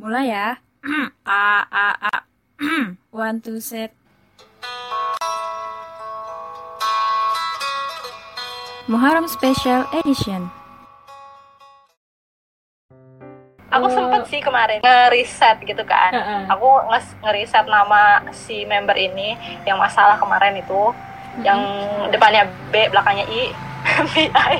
[0.00, 0.48] Mulai ya.
[1.28, 2.14] A a a.
[3.12, 3.92] One two set.
[8.88, 10.48] Muharram Special Edition.
[13.70, 16.10] Aku sempet sih kemarin ngeriset gitu kan.
[16.10, 16.42] Heeh.
[16.48, 20.90] Aku nge- ngeriset nama si member ini yang masalah kemarin itu,
[21.46, 21.60] yang
[22.10, 23.54] depannya B, belakangnya I.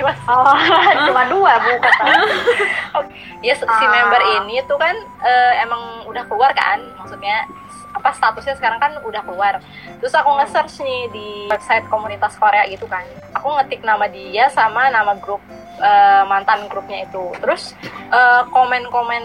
[0.00, 0.20] Mas.
[0.26, 0.54] Oh,
[1.08, 1.92] cuma dua bukan?
[3.40, 3.88] Ya si Ah.
[3.88, 7.48] member ini tuh kan eh, emang udah keluar kan, maksudnya
[7.90, 9.58] apa statusnya sekarang kan udah keluar.
[9.98, 13.02] Terus aku nge-search nih di website komunitas Korea gitu kan.
[13.34, 15.40] Aku ngetik nama dia sama nama grup
[15.80, 17.32] eh, mantan grupnya itu.
[17.40, 17.72] Terus
[18.12, 19.24] eh, komen-komen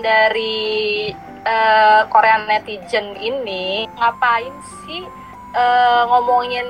[0.00, 1.10] dari
[1.42, 4.52] eh, Korean netizen ini ngapain
[4.84, 5.02] sih
[5.56, 6.68] eh, ngomongin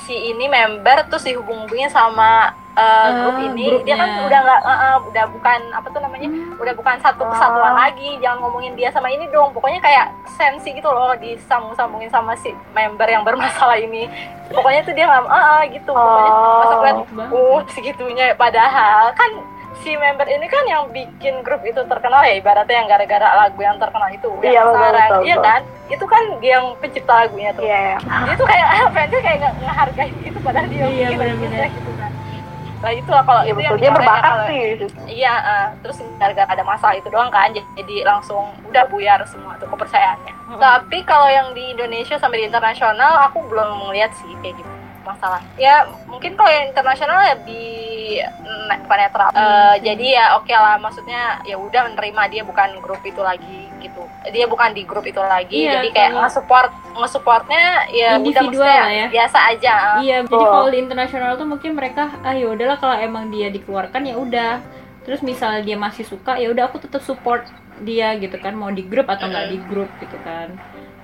[0.00, 4.24] si ini member terus dihubung-hubungin sama Ah, grup ini dia kan grupnya.
[4.24, 7.78] udah nggak eh, eh, udah bukan apa tuh namanya udah bukan satu kesatuan Ah.
[7.84, 12.54] lagi jangan ngomongin dia sama ini dong pokoknya kayak sensi gitu loh disambung-sambungin sama si
[12.70, 14.06] member yang bermasalah ini
[14.48, 16.56] pokoknya tuh dia nggak ah ah, gitu pokoknya Oh.
[16.56, 17.28] pas aku liat Banget.
[17.34, 19.30] uh segitunya padahal kan
[19.76, 23.76] si member ini kan yang bikin grup itu terkenal ya ibaratnya yang gara-gara lagu yang
[23.76, 27.96] terkenal itu Iya, yang sekarang iya kan itu kan dia yang pencipta lagunya tuh Iya.
[27.98, 31.30] dia tuh kayak fansnya kayak nggak ngehargain gitu padahal dia Iya, benar-benar.
[31.54, 32.10] lagunya gitu kan
[32.80, 33.68] nah itu lah kalau Iya itu betul.
[33.68, 34.62] yang Dia berbakat kalau- sih.
[35.12, 39.52] Iya, eh, terus gara-gara ada masalah itu doang kan, jadi, jadi langsung udah buyar semua
[39.60, 40.32] tuh kepercayaannya.
[40.56, 44.70] Tapi kalau yang di Indonesia sampai di internasional, aku belum melihat sih kayak gitu
[45.02, 45.40] masalah.
[45.56, 47.64] Ya mungkin kalau yang internasional ya di
[48.42, 49.28] ne- apa, netral.
[49.30, 54.02] Eh, jadi ya oke lah, maksudnya ya udah menerima dia bukan grup itu lagi gitu.
[54.28, 58.44] Dia bukan di grup itu lagi, Iya, jadi kayak kalau- nge-support nge-supportnya ya udah Individual
[58.50, 59.06] maksudnya lah ya.
[59.08, 59.74] biasa aja.
[59.98, 60.52] Iya, jadi Betul.
[60.52, 64.52] kalau di internasional tuh mungkin mereka ah ya udahlah kalau emang dia dikeluarkan ya udah.
[65.00, 67.48] Terus misalnya dia masih suka ya udah aku tetap support
[67.80, 70.52] dia gitu kan mau di grup atau nggak di grup gitu kan.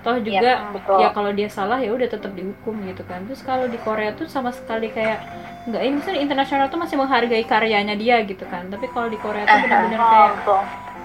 [0.07, 1.03] Toh juga betul.
[1.03, 3.27] ya kalau dia salah ya udah tetap dihukum gitu kan.
[3.27, 5.19] Terus kalau di Korea tuh sama sekali kayak
[5.67, 8.71] nggak ini misalnya internasional tuh masih menghargai karyanya dia gitu kan.
[8.71, 10.33] Tapi kalau di Korea tuh benar-benar Oh, kayak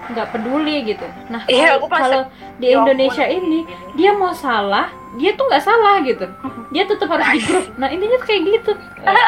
[0.02, 1.06] nggak peduli gitu.
[1.30, 2.26] Nah, Iya, kalau-
[2.58, 3.62] di Ya Indonesia ini
[3.94, 6.26] dia mau salah, dia tuh nggak salah gitu.
[6.70, 7.66] Dia tetap harus di grup.
[7.78, 8.72] Nah, intinya tuh kayak gitu.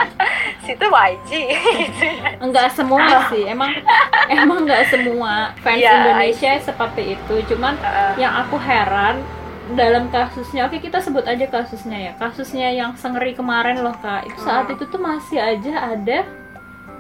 [0.67, 1.31] situ YG.
[2.41, 3.43] Enggak semua sih.
[3.45, 3.71] Emang
[4.27, 7.35] emang nggak semua fans Iya, Indonesia seperti itu.
[7.55, 8.23] Cuman Heeh.
[8.23, 9.23] yang aku heran
[9.71, 12.13] dalam kasusnya, oke kita sebut aja kasusnya ya.
[12.15, 14.25] Kasusnya yang sengeri kemarin loh kak.
[14.25, 14.75] Itu saat Hmm.
[14.75, 16.29] itu tuh masih aja ada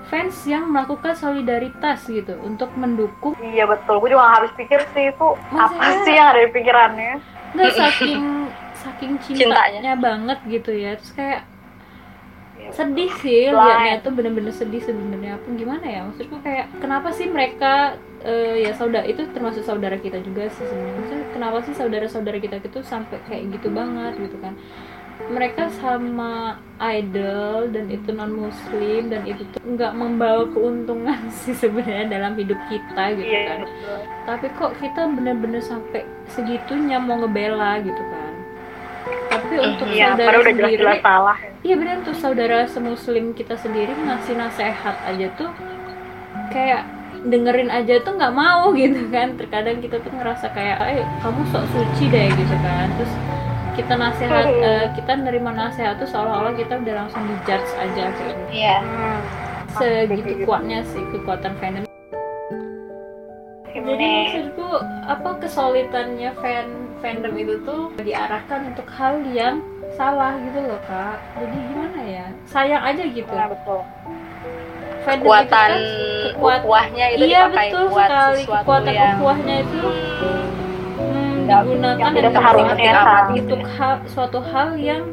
[0.04, 3.98] fans yang melakukan solidaritas gitu untuk mendukung Iya betul.
[3.98, 7.14] Gue juga habis pikir sih itu Maksudnya- apa sih yang ada di pikirannya.
[7.52, 8.22] nggak saking
[8.75, 9.92] saking cintanya, Cintanya.
[9.96, 11.41] banget gitu ya terus kayak
[12.54, 17.26] Iya, sedih sih liatnya tuh bener-bener sedih sebenarnya apa gimana ya maksudku kayak kenapa sih
[17.26, 22.56] mereka eh, ya saudara itu termasuk saudara kita juga sih sebenarnya kenapa sih saudara-saudara kita
[22.58, 24.56] itu sampai kayak gitu banget gitu kan
[25.24, 32.10] mereka sama idol dan itu non muslim dan itu tuh nggak membawa keuntungan sih sebenarnya
[32.10, 33.98] dalam hidup kita gitu Iya kan betul.
[34.26, 38.32] tapi kok kita bener-bener sampai segitunya mau ngebela gitu kan
[39.30, 41.38] tapi untuk Iya, saudara udah sendiri jelas-jelas salah.
[41.62, 45.50] iya bener tuh saudara semuslim kita sendiri ngasih nasehat aja tuh
[46.50, 46.82] kayak
[47.24, 49.34] dengerin aja tuh nggak mau gitu kan.
[49.40, 52.86] Terkadang kita tuh ngerasa kayak eh kamu sok suci deh gitu kan.
[53.00, 53.12] Terus
[53.74, 58.42] kita nasehat eh, kita nerima nasehat tuh seolah-olah kita udah langsung dijudge aja kayak gitu.
[58.54, 58.76] Iya.
[58.80, 59.20] Hmm.
[59.74, 60.46] segitu gitu.
[60.46, 61.82] kuatnya sih kekuatan fandom.
[63.74, 64.68] Jadi maksudku
[65.10, 66.66] apa kesulitannya fan
[67.02, 69.58] fandom itu tuh diarahkan untuk hal yang
[69.98, 71.18] salah gitu loh kak.
[71.36, 72.26] Jadi gimana ya?
[72.46, 73.34] Sayang aja gitu.
[73.34, 73.82] Nah, betul.
[75.04, 75.70] Kekuatan
[76.25, 79.78] itu kan itu iya dipakai betul buat sekali sesuatu kekuatan yang ukhuwahnya itu
[80.98, 82.92] hmm, digunakan yang dan tidak seharusnya
[83.37, 85.04] untuk hal, suatu hal yang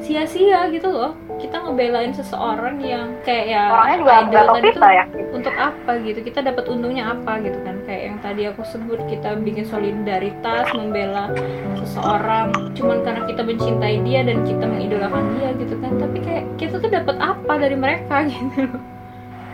[0.00, 1.12] sia-sia gitu loh.
[1.40, 5.04] Kita ngebelain seseorang yang kayak ya Orangnya juga idol tadi kita tuh ya.
[5.32, 6.18] untuk apa gitu.
[6.20, 7.76] Kita dapat untungnya apa gitu kan.
[7.88, 11.32] Kayak yang tadi aku sebut kita bikin solidaritas membela
[11.80, 15.92] seseorang cuman karena kita mencintai dia dan kita mengidolakan dia gitu kan.
[15.96, 18.76] Tapi kayak kita tuh dapat apa dari mereka gitu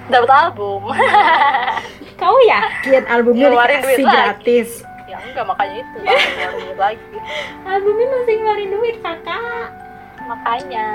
[0.09, 0.81] dapat album.
[2.17, 4.17] Kau yakin albumnya Ngeluarin duit dikasih lagi.
[4.17, 4.69] gratis?
[5.07, 7.17] Ya enggak makanya itu ngeluarin duit lagi.
[7.63, 9.67] Albumnya masih ngeluarin duit kakak.
[10.23, 10.89] Makanya.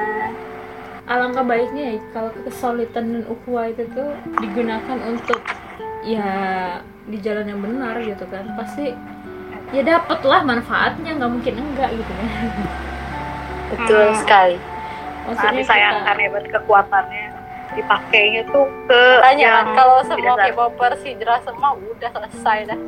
[1.04, 5.42] Alangkah baiknya ya kalau kesulitan dan ukhuwah itu tuh digunakan untuk
[6.02, 6.30] ya
[7.04, 8.46] di jalan yang benar gitu kan.
[8.56, 8.94] Pasti
[9.70, 12.28] ya dapet lah manfaatnya nggak mungkin enggak gitu kan.
[13.72, 14.18] Betul Hmm.
[14.18, 14.58] sekali.
[14.58, 17.21] Nah, maksudnya disayangkan ya buat kekuatannya
[17.74, 22.80] dipakainya tuh ke tanya yang kan kalau semua K-popers hijrah semua udah selesai dah.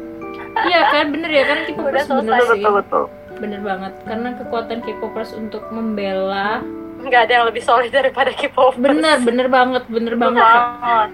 [0.67, 2.23] Iya kan bener ya kan K-popers Udah selesai.
[2.23, 2.63] bener betul sih.
[2.63, 3.03] Betul betul.
[3.41, 6.61] Bener banget karena kekuatan K-popers untuk membela
[7.03, 11.09] nggak ada yang lebih solid daripada K-pop bener bener banget bener Betul banget banget.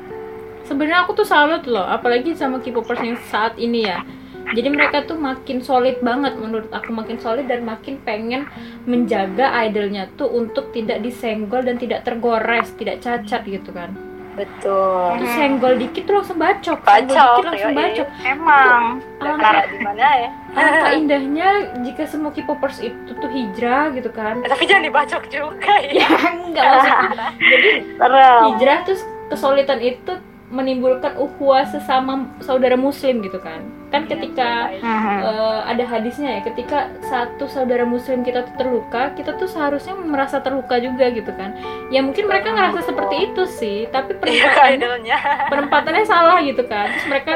[0.70, 4.06] Sebenarnya aku tuh salut loh apalagi sama K-popers yang saat ini ya
[4.50, 8.50] jadi mereka tuh makin solid banget menurut aku makin solid dan makin pengen
[8.84, 13.94] menjaga idolnya tuh untuk tidak disenggol dan tidak tergores tidak cacat gitu kan.
[14.34, 15.20] Betul.
[15.20, 17.76] Terus senggol dikit tuh langsung bacok senggol Bacok, dikit langsung yoi.
[17.76, 18.08] bacok.
[18.24, 18.82] Emang
[19.20, 20.30] alangkah, Karena di mana ya?
[20.56, 21.48] alangkah indahnya
[21.84, 24.40] jika semua K-popers itu tuh hijrah gitu kan.
[24.42, 25.92] Tapi jangan dibacok juga ya.
[26.00, 27.06] Ya enggak maksudku
[27.38, 27.70] jadi
[28.00, 28.42] serem.
[28.48, 30.14] hijrah terus kesulitan itu
[30.50, 37.50] menimbulkan ukhuwah sesama saudara muslim gitu kan kan ketika eh, ada hadisnya ya ketika satu
[37.50, 41.58] saudara muslim kita tuh terluka kita tuh seharusnya merasa terluka juga gitu kan.
[41.90, 45.18] Ya mungkin mereka ngerasa seperti itu sih tapi iya penempatannya idolnya.
[45.50, 46.94] penempatannya salah gitu kan.
[46.94, 47.32] Terus mereka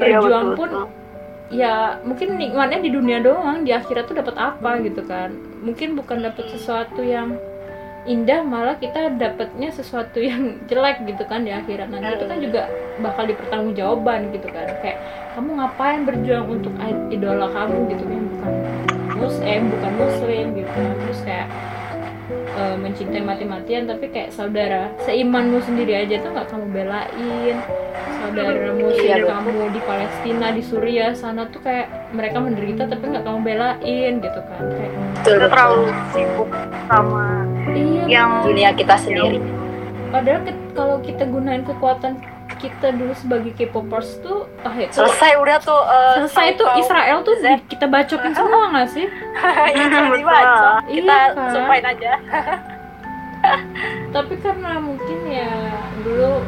[0.00, 0.70] Iya, berjuang betul, pun
[1.48, 5.32] ya mungkin nikmatnya di dunia doang di akhirat tuh dapat apa gitu kan.
[5.64, 7.36] Mungkin bukan dapat sesuatu yang
[8.06, 11.90] indah malah kita dapatnya sesuatu yang jelek gitu kan di akhirat.
[11.90, 12.62] Nanti itu kan juga
[13.02, 14.66] bakal dipertanggungjawaban gitu kan.
[14.84, 14.98] Kayak
[15.34, 16.74] kamu ngapain berjuang untuk
[17.10, 17.76] idola kamu?
[17.90, 18.22] gitu kan.
[18.28, 18.52] Bukan
[19.18, 20.92] muslim bukan muslim gitu kan.
[21.02, 21.48] Terus kayak
[22.58, 27.56] eh, mencintai mati-matian tapi kayak saudara seimanmu sendiri aja tuh nggak kamu belain.
[28.18, 33.22] Saudara muslim Iya, kamu di Palestina di Suriah sana tuh kayak mereka menderita tapi nggak
[33.22, 34.58] kamu belain gitu kan.
[34.58, 35.48] Kayak betul, kita betul.
[35.48, 36.48] terlalu sibuk
[36.84, 37.24] sama
[37.70, 39.38] iya yang dunia kita sendiri.
[40.08, 42.18] Padahal ke- kalau kita gunain kekuatan
[42.50, 47.36] kita dulu sebagai K-popers tuh ah itu selesai udah tuh eh, selesai tuh Israel tuh
[47.36, 47.44] Z.
[47.46, 49.06] di- kita bacokin semua nggak sih?
[49.76, 52.12] Itu dibacok kita Iya, sumpahin aja.
[54.08, 55.52] Tapi karena mungkin ya
[56.00, 56.42] dulu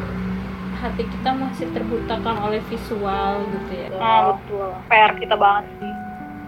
[0.75, 3.87] hati kita masih terbutakan oleh visual gitu ya.
[3.95, 4.73] Ah, betul.
[4.89, 5.93] PR kita banget sih.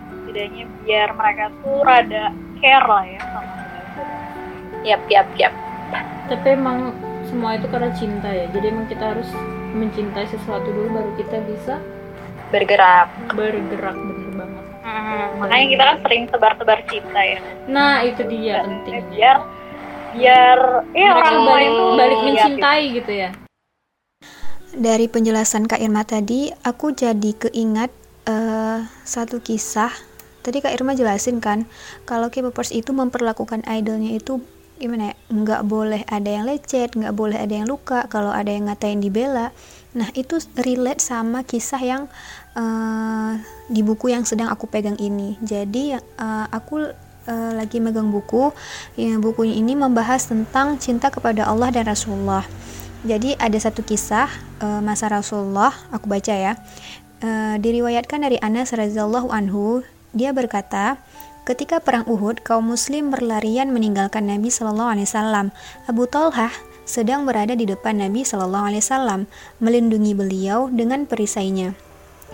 [0.10, 2.24] Setidaknya biar mereka tuh rada
[2.58, 3.52] care lah ya sama
[4.84, 5.54] yap yap yap.
[6.28, 6.92] Tapi emang
[7.34, 8.46] semua itu karena cinta ya.
[8.54, 9.30] Jadi emang kita harus
[9.74, 11.82] mencintai sesuatu dulu baru kita bisa
[12.54, 13.10] bergerak.
[13.34, 14.66] bergerak bener banget.
[14.86, 17.40] Hmm, makanya kita kan sering sebar-sebar cinta ya.
[17.66, 19.04] Nah itu dia Eh, pentingnya.
[19.10, 19.38] Biar
[20.14, 20.60] biar
[20.94, 23.30] ya orang balik lain tuh balik mencintai gitu ya.
[24.74, 27.90] Dari penjelasan Kak Irma tadi, aku jadi keingat
[28.30, 29.90] eh, satu kisah.
[30.46, 31.66] Tadi Kak Irma jelasin kan,
[32.06, 34.44] kalau K-popers itu memperlakukan idolnya itu
[34.82, 38.68] gimana ya, nggak boleh ada yang lecet, nggak boleh ada yang luka, kalau ada yang
[38.68, 39.54] ngatain dibela.
[39.94, 42.02] Nah itu relate sama kisah yang
[42.58, 43.32] eh,
[43.70, 45.38] di buku yang sedang aku pegang ini.
[45.42, 46.90] Jadi eh, aku
[47.30, 48.50] eh, lagi megang buku,
[48.98, 52.44] yang bukunya ini membahas tentang cinta kepada Allah dan Rasulullah.
[53.04, 54.32] Jadi ada satu kisah
[54.64, 56.58] eh, masa Rasulullah, aku baca ya.
[57.24, 59.80] Eh, diriwayatkan dari Anas radhiyallahu anhu,
[60.12, 61.00] dia berkata,
[61.44, 65.52] ketika perang Uhud, kaum muslim berlarian meninggalkan Nabi Shallallahu alaihi wasallam.
[65.88, 66.52] Abu Talhah
[66.84, 69.22] sedang berada di depan Nabi Shallallahu alaihi wasallam,
[69.60, 71.76] melindungi beliau dengan perisainya.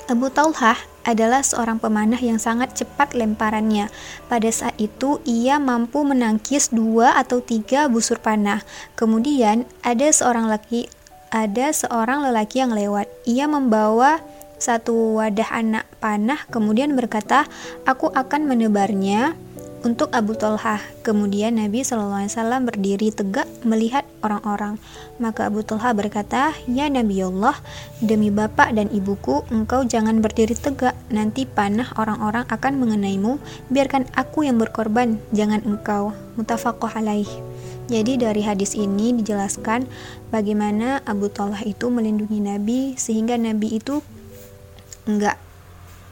[0.10, 3.94] Abu Talhah adalah seorang pemanah yang sangat cepat lemparannya.
[4.26, 8.66] Pada saat itu, ia mampu menangkis dua atau tiga busur panah.
[8.98, 10.90] Kemudian, ada seorang laki,
[11.30, 13.06] ada seorang lelaki yang lewat.
[13.30, 14.22] Ia membawa
[14.60, 17.48] satu wadah anak panah, kemudian berkata,
[17.88, 19.34] "Aku akan menebarnya."
[19.80, 22.28] Untuk Abu Talhah, kemudian Nabi SAW
[22.68, 24.76] berdiri tegak melihat orang-orang.
[25.24, 27.56] Maka Abu Talha berkata, Ya Nabi Allah,
[28.04, 33.40] demi bapak dan ibuku, engkau jangan berdiri tegak, nanti panah orang-orang akan mengenaimu,
[33.72, 36.12] biarkan aku yang berkorban, jangan engkau.
[36.36, 37.32] Mutafakoh alaih.
[37.88, 39.88] Jadi dari hadis ini dijelaskan
[40.28, 44.04] bagaimana Abu Talha itu melindungi Nabi sehingga Nabi itu
[45.10, 45.42] enggak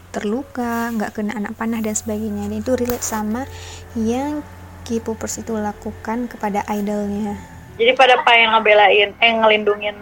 [0.09, 2.49] terluka, nggak kena anak panah dan sebagainya.
[2.49, 3.45] Dan itu relate sama
[3.93, 4.41] yang
[4.87, 7.37] K-popers itu lakukan kepada idolnya.
[7.77, 9.95] jadi pada pengen ngebelain eh ngelindungin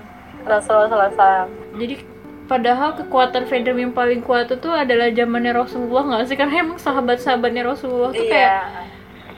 [0.48, 1.96] Rasulullah SAW jadi
[2.48, 7.68] padahal kekuatan fandom yang paling kuat itu adalah zamannya Rasulullah nggak sih karena emang sahabat-sahabatnya
[7.68, 8.84] Rasulullah tuh kayak iya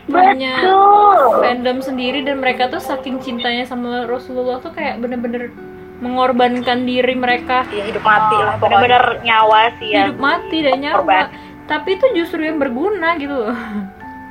[0.07, 5.51] punya betul fandom sendiri dan mereka tuh saking cintanya sama Rasulullah tuh kayak bener-bener
[5.97, 7.65] mengorbankan diri mereka.
[7.73, 8.77] Iya, hidup mati lah pokoknya.
[8.77, 10.03] bener-bener nyawa sih ya.
[10.05, 10.85] Hidup mati dan Korban.
[10.85, 11.19] nyawa.
[11.67, 13.57] Tapi itu justru yang berguna gitu loh.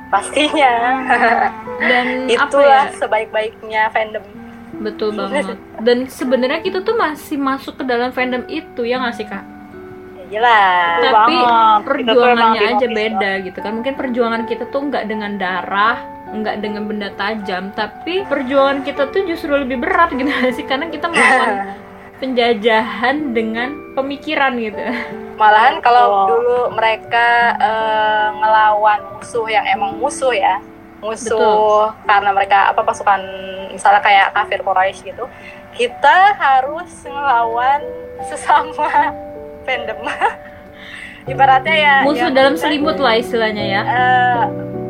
[0.07, 0.73] Pastinya.
[1.91, 2.45] Dan apa ya?
[2.47, 4.23] Itulah sebaik-baiknya fandom.
[4.77, 5.57] Betul banget.
[5.81, 9.41] dan sebenarnya kita tuh masih masuk ke dalam fandom itu ya nggak sih kak?
[10.13, 11.81] Ya jelas tapi banget.
[11.81, 13.71] Perjuangannya aja beda gitu kan.
[13.81, 19.23] Mungkin perjuangan kita tuh nggak dengan darah nggak dengan benda tajam tapi perjuangan kita tuh
[19.23, 21.75] justru lebih berat gitu sih karena kita melawan
[22.21, 24.81] penjajahan dengan pemikiran gitu
[25.37, 26.25] Malahan kalau Oh.
[26.25, 30.57] dulu mereka eh, ngelawan musuh yang emang musuh ya,
[30.97, 33.21] musuh karena mereka apa pasukan
[33.69, 35.29] misalnya kayak kafir Quraisy gitu,
[35.77, 37.85] kita harus ngelawan
[38.25, 39.13] sesama
[39.69, 40.09] fandom.
[41.29, 44.43] Ibaratnya ya musuh ya dalam selimut lah istilahnya ya eh,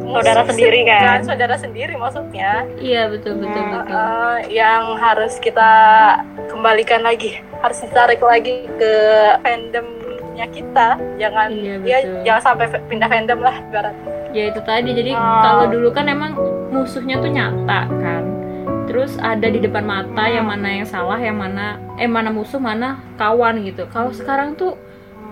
[0.10, 1.00] Saudara musuh sendiri kan?
[1.00, 2.52] bukan saudara sendiri maksudnya.
[2.78, 3.74] Iya betul betul Hmm.
[3.74, 3.94] betul.
[3.94, 5.72] Eh, yang harus kita
[6.48, 8.94] kembalikan lagi harus ditarik lagi ke
[9.42, 10.88] fandomnya kita.
[11.18, 13.96] Jangan Iya, ya jangan sampai pindah fandom lah ibarat
[14.30, 14.90] ya itu tadi.
[14.92, 15.42] Jadi Oh.
[15.42, 16.32] kalau dulu kan emang
[16.70, 18.24] musuhnya tuh nyata kan?
[18.88, 22.96] Terus ada di depan mata yang mana yang salah yang mana eh mana musuh mana
[23.16, 23.84] kawan gitu.
[23.88, 24.80] Kalau sekarang tuh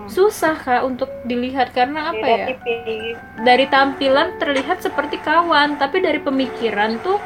[0.06, 2.46] susah kak untuk dilihat karena apa ya
[3.42, 7.18] dari tampilan terlihat seperti kawan tapi dari pemikiran tuh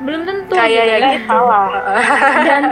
[0.00, 1.28] belum tentu Kayak gitu ya gitu.
[1.28, 1.68] Salah.
[2.40, 2.62] dan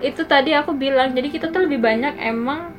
[0.00, 2.72] itu tadi aku bilang jadi kita tuh lebih banyak emang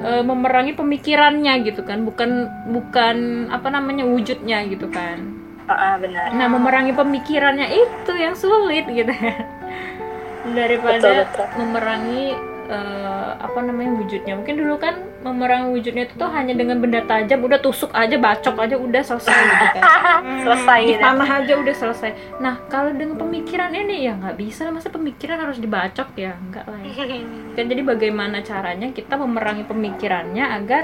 [0.00, 6.46] e, memerangi pemikirannya gitu kan bukan bukan apa namanya wujudnya gitu kan Ah, benar nah
[6.46, 9.10] memerangi pemikirannya itu yang sulit gitu
[10.58, 11.46] daripada Betul, betul.
[11.58, 12.24] memerangi
[12.66, 14.34] eh, apa namanya wujudnya.
[14.36, 18.56] Mungkin dulu kan memerangi wujudnya itu tuh hanya dengan benda tajam udah tusuk aja bacok
[18.62, 19.82] aja udah selesai gitu kan.
[20.46, 21.02] Selesai di gitu.
[21.02, 22.10] panah aja udah selesai.
[22.38, 26.14] Nah kalau dengan pemikiran ini ya nggak bisa masa pemikiran harus dibacok?
[26.18, 26.94] Ya enggak lah ya.
[27.56, 30.82] kan jadi bagaimana caranya kita memerangi pemikirannya agar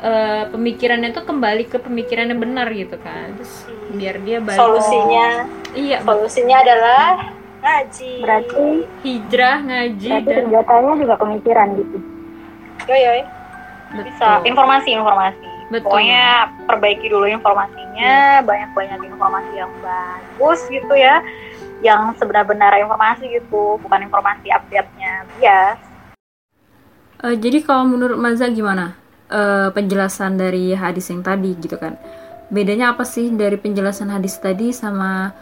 [0.00, 3.32] eh, pemikirannya tuh kembali ke pemikiran yang benar gitu kan.
[3.40, 4.60] Terus biar dia balik.
[4.60, 5.48] Solusinya.
[5.72, 7.31] Iya solusinya adalah
[7.62, 8.66] ngaji Berarti
[9.06, 11.98] hijrah ngaji berarti dan senjatanya juga pemikiran gitu.
[12.90, 13.12] yo yo
[14.02, 15.46] Bisa informasi informasi.
[15.70, 15.84] Betul.
[15.88, 21.20] Pokoknya perbaiki dulu informasinya, banyak-banyak informasi yang bagus gitu ya.
[21.84, 25.78] Yang sebenar-benar informasi gitu, bukan informasi update-nya bias.
[27.24, 28.96] Eh, jadi kalau menurut Maza gimana
[29.32, 31.96] Eh, penjelasan dari hadis yang tadi gitu kan?
[32.52, 35.32] Bedanya apa sih dari penjelasan hadis tadi sama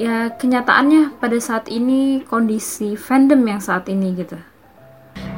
[0.00, 4.40] ya kenyataannya pada saat ini kondisi fandom yang saat ini gitu?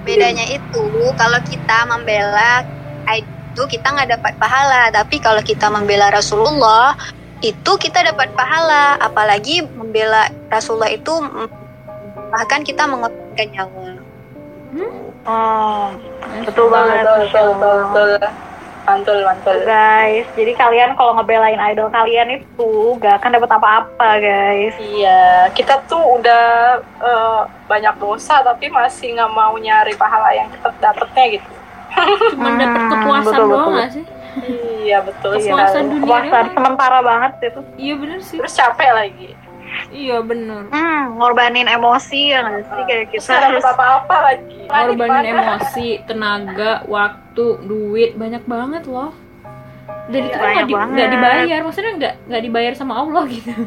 [0.03, 0.83] bedanya itu
[1.15, 2.67] kalau kita membela
[3.55, 4.89] itu kita nggak dapat pahala.
[4.89, 6.97] Tapi kalau kita membela Rasulullah
[7.45, 8.97] itu kita dapat pahala.
[8.97, 11.13] Apalagi membela Rasulullah itu
[12.33, 13.93] bahkan kita mengorbankan nyawa.
[15.23, 15.93] Oh,
[16.43, 17.05] betul banget.
[17.05, 18.52] betul betul betul betul
[18.83, 24.75] mantul mantul Guys, jadi kalian kalau ngebelain idol kalian itu gak akan dapat apa-apa, guys.
[24.77, 25.23] Iya,
[25.55, 26.45] kita tuh udah
[26.83, 31.51] eh, banyak dosa tapi masih nggak mau nyari pahala yang cepet dapetnya gitu.
[32.33, 33.73] Cuma Hmm, dapat kepuasan betul, doang betul.
[33.73, 34.05] nggak sih?
[34.83, 35.93] Iya betul Kepuasan sekali.
[35.93, 37.61] dunia Kepuasan sementara banget itu.
[37.77, 38.37] Iya bener sih.
[38.41, 39.29] Terus capek lagi.
[39.93, 40.73] Iya bener.
[40.73, 44.57] Hmm, ngorbanin emosi ya nggak sih kayak Terus kita nggak harus apa-apa lagi.
[44.65, 49.13] Ngorbanin emosi, tenaga, waktu, duit banyak banget loh.
[50.09, 50.69] Dan itu kan nggak
[50.99, 53.53] di- dibayar, maksudnya nggak nggak dibayar sama Allah gitu.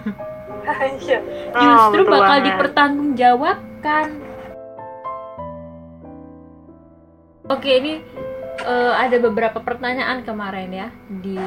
[0.66, 1.22] Iya.
[1.54, 1.62] Oh,
[1.94, 2.46] Justru bakal banget.
[2.50, 4.08] dipertanggungjawabkan.
[7.46, 8.02] Oke ini
[8.58, 11.38] eh, ada beberapa pertanyaan kemarin ya di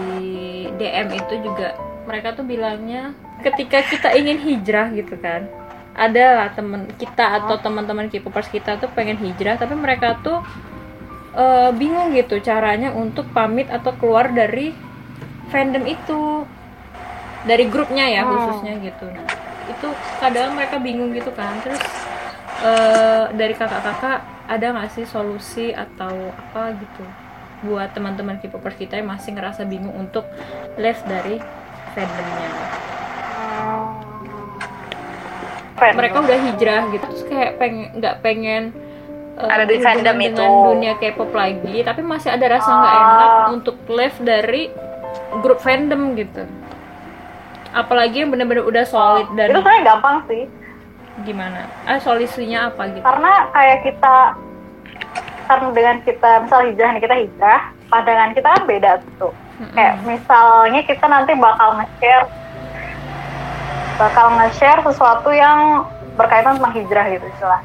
[0.70, 1.74] DM itu juga
[2.06, 3.10] mereka tuh bilangnya
[3.42, 5.46] ketika kita ingin hijrah gitu kan.
[5.98, 10.38] Ada lah temen kita atau teman-teman K-popers kita tuh pengen hijrah tapi mereka tuh
[11.34, 14.70] eh, bingung gitu caranya untuk pamit atau keluar dari
[15.50, 16.46] fandom itu.
[17.46, 18.30] Dari grupnya ya Oh.
[18.34, 19.06] khususnya gitu.
[19.10, 19.26] Nah
[19.68, 19.88] itu
[20.22, 21.58] kadang mereka bingung gitu kan.
[21.62, 21.82] Terus
[22.62, 27.04] eh, dari kakak-kakak ada nggak sih solusi atau apa gitu
[27.66, 30.22] buat teman-teman K-popers kita yang masih ngerasa bingung untuk
[30.78, 31.42] left dari
[31.94, 32.48] fandomnya?
[32.54, 32.86] Fan.
[35.78, 38.62] Mereka udah hijrah gitu terus kayak pengen nggak pengen
[39.38, 40.42] uh, Ada di fandom itu.
[40.42, 44.74] dunia K-pop lagi tapi masih ada rasa nggak enak untuk left dari
[45.38, 46.42] grup fandom gitu.
[47.70, 50.44] Apalagi yang bener-bener udah solid dan itu sebenarnya gampang sih.
[51.26, 51.66] gimana?
[51.82, 53.02] Ah solusinya apa gitu?
[53.02, 54.16] Karena kayak kita
[55.50, 57.60] karena dengan kita misal hijrah nih kita hijrah
[57.90, 59.34] pandangan kita kan beda tuh.
[59.58, 59.74] Mm-mm.
[59.74, 62.30] kayak misalnya kita nanti bakal nge-share
[63.98, 67.60] bakal nge-share sesuatu yang berkaitan tentang hijrah gitu istilah.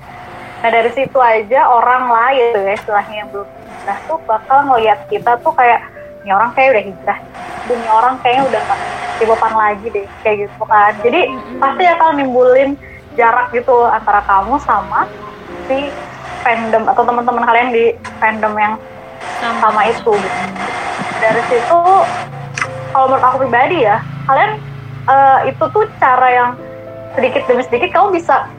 [0.65, 4.99] Nah dari situ aja orang lain tuh ya istilahnya yang belum hijrah tuh bakal ngeliat
[5.07, 5.85] kita tuh kayak
[6.25, 7.19] ini orang kayak udah hijrah
[7.63, 8.79] dunia orang kayaknya udah nggak
[9.13, 10.93] di beban lagi deh kayak gitu kan.
[11.05, 11.21] Jadi
[11.61, 12.69] pasti akan nimbulin
[13.13, 15.05] jarak gitu antara kamu sama
[15.69, 15.93] si
[16.41, 17.85] fandom atau teman-teman kalian di
[18.17, 18.73] fandom yang
[19.37, 19.85] sama.
[19.87, 20.11] itu.
[20.11, 20.39] Gitu.
[21.23, 21.79] dari situ
[22.91, 24.59] kalau menurut aku pribadi ya kalian
[25.07, 26.50] eh, itu tuh cara yang
[27.13, 28.50] sedikit demi sedikit kamu bisa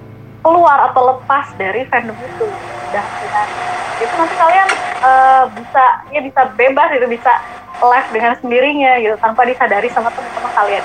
[0.45, 2.47] keluar atau lepas dari fandom itu.
[2.93, 3.47] Udah dengan
[3.95, 4.69] itu nanti kalian
[5.07, 7.33] uh, bisa ya bisa bebas itu bisa
[7.79, 10.85] live dengan sendirinya gitu tanpa disadari sama teman-teman kalian.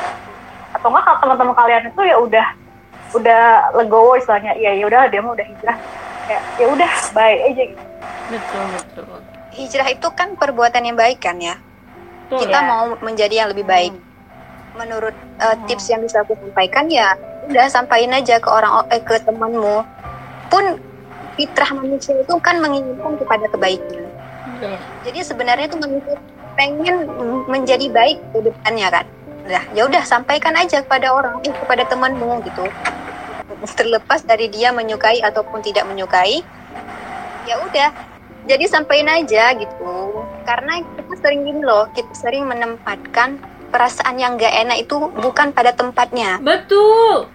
[0.74, 2.48] Atau enggak kalau teman-teman kalian itu ya udah
[3.10, 3.42] udah
[3.74, 5.78] legowo istilahnya iya ya udah dia mau udah hijrah.
[6.30, 7.86] Ya ya udah baik aja gitu.
[8.30, 9.06] Betul betul.
[9.50, 11.58] Hijrah itu kan perbuatan yang baik kan ya?
[12.30, 12.70] Betul, kita ya.
[12.70, 13.94] mau menjadi yang lebih baik
[14.80, 15.12] menurut
[15.44, 17.20] uh, tips yang bisa aku sampaikan ya
[17.52, 19.84] udah sampaikan aja ke orang eh, ke temanmu
[20.48, 20.64] pun
[21.36, 24.08] fitrah manusia itu kan menginginkan kepada kebaikan
[25.04, 26.16] jadi sebenarnya tuh manusia
[26.56, 27.08] pengen
[27.48, 29.06] menjadi baik ke depannya kan
[29.50, 32.70] Nah, ya udah sampaikan aja kepada orang, eh, kepada temanmu gitu.
[33.74, 36.46] Terlepas dari dia menyukai ataupun tidak menyukai,
[37.50, 37.90] ya udah.
[38.46, 40.22] Jadi sampaikan aja gitu.
[40.46, 45.72] Karena kita sering gini loh, kita sering menempatkan perasaan yang gak enak itu bukan pada
[45.72, 46.42] tempatnya.
[46.42, 47.30] betul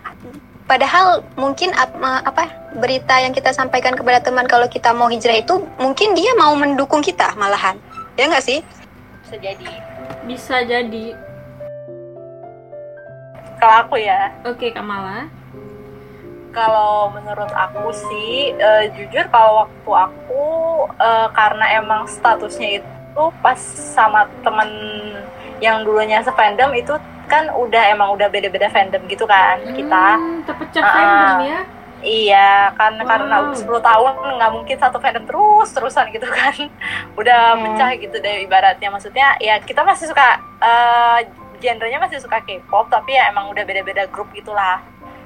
[0.65, 2.49] Padahal mungkin apa
[2.81, 7.05] berita yang kita sampaikan kepada teman kalau kita mau hijrah itu mungkin dia mau mendukung
[7.05, 7.77] kita malahan.
[8.17, 8.65] Ya nggak sih?
[9.35, 9.71] bisa jadi
[10.31, 11.07] bisa jadi
[13.59, 15.27] kalau aku ya oke Kamala
[16.55, 20.47] kalau menurut aku sih eh, jujur kalau waktu aku
[21.03, 23.59] eh, karena emang statusnya itu pas
[23.97, 24.71] sama temen
[25.59, 26.95] yang dulunya se-fandom itu
[27.25, 30.93] kan udah emang udah beda-beda fandom gitu kan kita Hmm, terpecah Ah.
[30.93, 31.61] fandom ya
[32.01, 33.45] iya kan karena Wow.
[33.47, 36.53] udah 10 tahun nggak mungkin satu fandom terus terusan gitu kan
[37.17, 37.63] udah Hmm.
[37.67, 41.19] pecah gitu deh ibaratnya maksudnya ya kita masih suka eh,
[41.57, 44.85] genrenya masih suka K-pop tapi ya emang udah beda-beda grup gitulah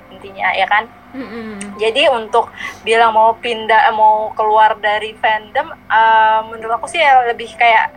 [0.08, 1.76] intinya ya kan Mm-mm.
[1.76, 2.48] jadi untuk
[2.80, 7.90] bilang mau pindah mau keluar dari fandom eh, menurut aku sih ya lebih kayak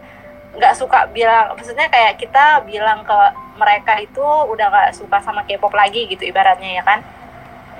[0.51, 3.17] nggak suka bilang maksudnya kayak kita bilang ke
[3.55, 7.01] mereka itu udah nggak suka sama K-pop lagi gitu ibaratnya ya kan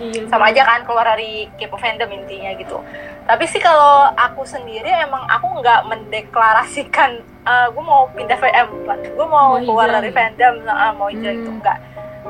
[0.01, 0.57] Iya, sama bener.
[0.57, 2.81] aja kan keluar dari K-pop fandom intinya gitu
[3.27, 9.27] tapi sih kalau aku sendiri emang aku nggak mendeklarasikan eh gue mau pindah VM gue
[9.27, 11.41] mau, Mau keluar hijrah dari fandom eh, mau hijrah Hmm.
[11.43, 11.77] itu enggak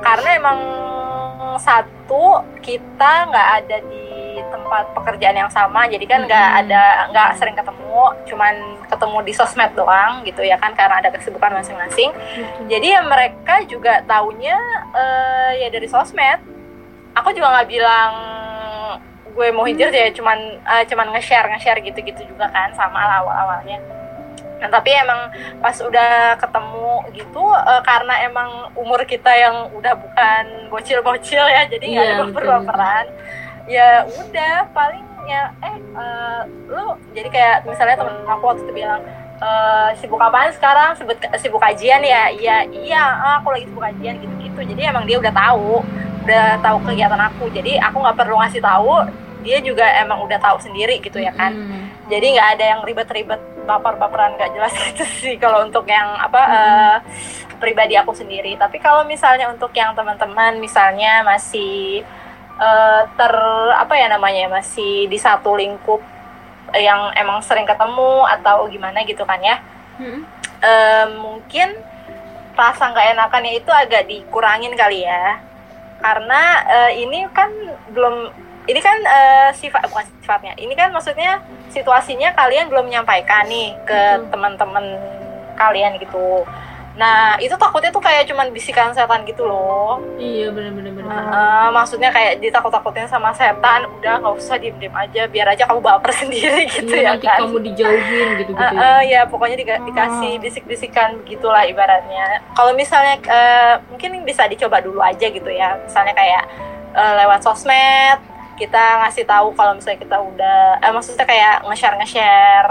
[0.02, 0.60] karena emang
[1.58, 2.26] satu
[2.60, 4.11] kita nggak ada di
[4.48, 6.62] tempat pekerjaan yang sama jadi kan nggak Hmm.
[6.62, 8.56] ada nggak sering ketemu cuman
[8.88, 12.10] ketemu di sosmed doang gitu ya kan karena ada kesibukan masing-masing.
[12.12, 12.66] Betul.
[12.68, 14.58] jadi ya mereka juga taunya
[14.92, 16.40] eh, ya dari sosmed.
[17.14, 18.14] Aku juga nggak bilang
[19.32, 23.80] gue mau hijrah ya cuman eh, cuman nge-share nge-share gitu-gitu juga kan sama awal awalnya
[24.60, 30.44] nah tapi emang pas udah ketemu gitu eh, karena emang umur kita yang udah bukan
[30.68, 33.06] bocil-bocil ya jadi nggak Iya, ada betul, baper-baperan
[33.72, 39.00] ya udah paling ya eh eh, lu jadi kayak misalnya temen aku waktu itu bilang
[39.40, 40.94] eh sibuk apaan sekarang?
[40.94, 42.30] Sibuk sibuk kajian ya?
[42.30, 45.82] Iya iya ah, aku lagi sibuk kajian gitu gitu jadi emang dia udah tahu
[46.22, 47.44] udah tahu kegiatan aku.
[47.50, 48.94] Jadi aku nggak perlu ngasih tahu
[49.42, 51.50] dia juga emang udah tahu sendiri gitu ya kan?
[51.50, 51.82] Mm.
[52.06, 56.54] jadi nggak ada yang ribet-ribet baper-baperan nggak jelas gitu sih kalau untuk yang apa Mhm.
[56.54, 56.96] eh,
[57.58, 58.54] pribadi aku sendiri.
[58.54, 62.06] Tapi kalau misalnya untuk yang teman-teman misalnya masih
[62.60, 63.34] eh, ter
[63.78, 66.02] apa ya namanya masih di satu lingkup
[66.72, 69.60] yang emang sering ketemu atau gimana gitu kan ya
[70.02, 70.26] Mm.
[70.66, 71.78] eh, mungkin
[72.58, 75.38] rasa nggak enakannya itu agak dikurangin kali ya
[76.02, 77.54] karena eh, ini kan
[77.94, 78.34] belum
[78.66, 83.94] ini kan eh, sifat bukan sifatnya ini kan maksudnya situasinya kalian belum menyampaikan nih ke
[83.94, 84.30] Betul.
[84.34, 84.86] teman-teman
[85.60, 86.46] kalian gitu
[86.92, 91.08] nah itu takutnya tuh kayak cuman bisikan setan gitu loh iya bener-bener bener.
[91.08, 96.12] Eh, maksudnya kayak ditakut-takutin sama setan udah nggak usah diem-diem aja biar aja kamu baper
[96.22, 98.04] sendiri gitu Iya, ya nanti kan kamu dijauhin
[98.38, 98.76] gitu-gitu ya.
[98.76, 102.44] eh, ya pokoknya dika- dikasih bisik-bisikan gitulah ibaratnya.
[102.52, 105.80] Kalau misalnya eh, mungkin bisa dicoba dulu aja gitu ya.
[105.82, 106.44] Misalnya kayak
[106.92, 108.20] eh, lewat sosmed
[108.54, 112.70] kita ngasih tahu kalau misalnya kita udah eh maksudnya kayak nge-share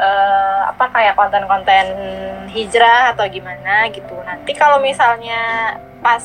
[0.00, 1.86] eh, apa kayak konten-konten
[2.48, 4.16] hijrah atau gimana gitu.
[4.24, 6.24] Nanti kalau misalnya pas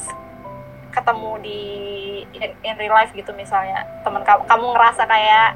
[0.95, 1.63] ketemu di
[2.31, 5.49] in, in real life gitu misalnya teman kamu kamu ngerasa kayak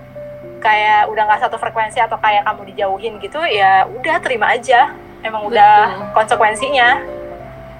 [0.60, 4.91] kayak udah nggak satu frekuensi atau kayak kamu dijauhin gitu ya udah terima aja.
[5.19, 7.18] Emang udah konsekuensinya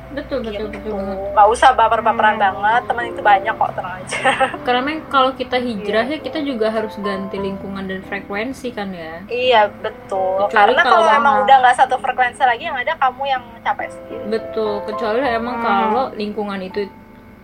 [0.10, 0.90] betul betul gitu.
[0.90, 0.98] betul
[1.30, 4.18] nggak usah baper-baperan banget teman itu banyak kok tenang aja.
[4.66, 6.16] Karena memang kalau kita hijrah Iya.
[6.16, 9.22] ya kita juga harus ganti lingkungan dan frekuensi kan ya.
[9.26, 10.44] Iya betul.
[10.44, 13.44] Kecuali karena kalau kalau emang memang- udah nggak satu frekuensi lagi yang ada kamu yang
[13.62, 14.24] capek sendiri.
[14.28, 15.66] Betul kecuali emang Hmm.
[15.66, 16.82] kalau lingkungan itu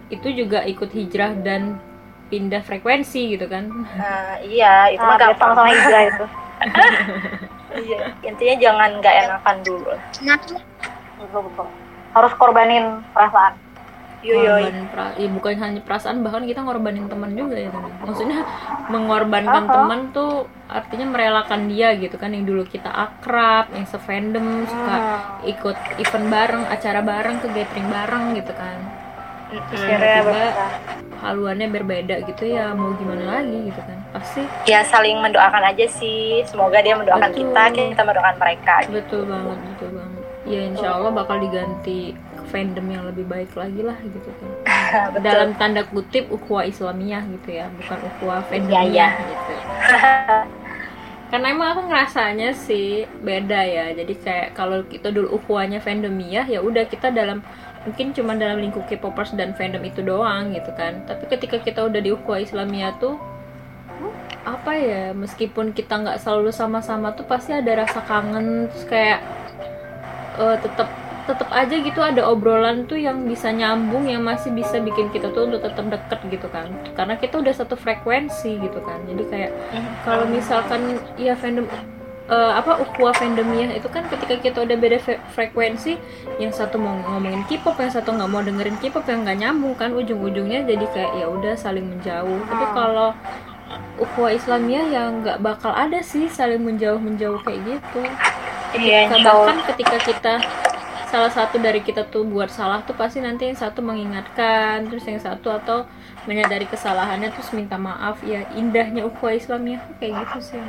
[0.08, 1.78] itu juga ikut hijrah dan
[2.26, 3.70] pindah frekuensi gitu kan.
[3.70, 6.26] Nah, iya itu Nah, mah gampang sama-sama hijrah itu.
[7.76, 9.92] Iya intinya jangan nggak enakan dulu.
[10.24, 10.38] Nah,
[11.20, 11.68] betul betul
[12.16, 13.54] harus korbanin perasaan
[14.22, 14.66] Yoyoy.
[14.66, 18.42] ngorbanin pra, ya bukan hanya perasaan bahkan kita ngorbanin teman juga ya kan maksudnya
[18.90, 20.34] mengorbankan teman tuh
[20.66, 25.22] artinya merelakan dia gitu kan yang dulu kita akrab yang sefandom suka Hmm.
[25.46, 28.80] ikut event bareng acara bareng ke gathering bareng gitu kan
[29.46, 30.72] Akhirnya tiba-tiba berpisah.
[31.22, 36.42] haluannya berbeda gitu ya mau gimana lagi gitu kan pasti Ya saling mendoakan aja sih.
[36.44, 37.40] Semoga dia mendoakan Betul.
[37.46, 38.76] kita, kita mendoakan mereka.
[38.90, 39.75] betul banget betul banget
[40.46, 42.14] ya insya Allah bakal diganti
[42.48, 44.50] fandom yang lebih baik lagi lah gitu kan.
[45.26, 47.66] Dalam tanda kutip ukhuwah Islamiyah gitu ya.
[47.74, 49.10] Bukan ukhuwah fandomnya iya.
[49.18, 49.54] gitu.
[51.34, 53.86] Karena emang aku ngerasanya sih beda ya.
[53.98, 57.42] Jadi kayak kalau kita dulu ukhuwahnya fandomiyah ya udah kita dalam
[57.84, 61.02] mungkin cuma dalam lingkup K-popers dan fandom itu doang gitu kan.
[61.10, 63.18] Tapi ketika kita udah di ukhuwah Islamiyah tuh
[64.46, 69.26] apa ya meskipun kita nggak selalu sama-sama tuh pasti ada rasa kangen terus kayak
[70.40, 70.88] eh, tetap
[71.26, 75.50] tetap aja gitu ada obrolan tuh yang bisa nyambung yang masih bisa bikin kita tuh
[75.50, 76.70] untuk tetap deket gitu kan.
[76.94, 79.02] Karena kita udah satu frekuensi gitu kan.
[79.10, 79.52] Jadi kayak
[80.06, 81.66] kalau misalkan ya fandom
[82.30, 85.98] eh, apa ukhuwah fandomnya itu kan ketika kita udah beda fre- frekuensi
[86.38, 89.98] yang satu mau ngomongin K-pop yang satu nggak mau dengerin K-pop yang nggak nyambung kan
[89.98, 92.38] ujung-ujungnya jadi kayak ya udah saling menjauh.
[92.46, 93.18] Tapi kalau
[93.98, 98.06] ukhuwah Islamiyah yang nggak bakal ada sih saling menjauh menjauh kayak gitu
[98.76, 99.46] Iya, ketika Allah.
[99.48, 100.34] bahkan ketika kita
[101.06, 105.22] salah satu dari kita tuh buat salah tuh pasti nanti yang satu mengingatkan terus yang
[105.22, 105.88] satu atau
[106.26, 110.60] menyadari kesalahannya terus minta maaf ya indahnya ukhuwah Islamiyah tuh kayak gitu sih